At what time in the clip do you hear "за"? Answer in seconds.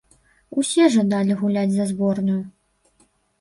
1.75-1.85